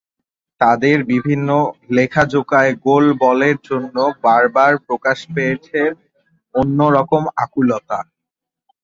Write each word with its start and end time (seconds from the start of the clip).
তাঁদের 0.61 0.97
বিভিন্ন 1.11 1.49
লেখাজোকায় 1.89 2.73
গোল 2.85 3.05
বলের 3.21 3.57
জন্য 3.69 3.95
বারবার 4.23 4.71
প্রকাশ 4.87 5.17
পেয়েছে 5.33 5.79
অন্য 6.55 6.79
রকম 6.97 7.23
আকুলতা। 7.37 7.99